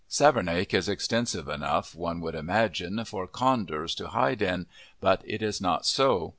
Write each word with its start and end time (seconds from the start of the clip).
Savernake 0.09 0.73
is 0.73 0.89
extensive 0.89 1.47
enough, 1.47 1.93
one 1.93 2.21
would 2.21 2.33
imagine, 2.33 3.05
for 3.05 3.27
condors 3.27 3.93
to 3.93 4.07
hide 4.07 4.41
in, 4.41 4.65
but 4.99 5.21
it 5.25 5.43
is 5.43 5.61
not 5.61 5.85
so. 5.85 6.29